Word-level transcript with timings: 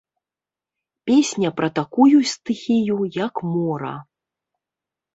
Песня 1.09 1.51
пра 1.61 1.69
такую 1.79 2.19
стыхію, 2.33 2.99
як 3.23 3.35
мора. 3.55 3.97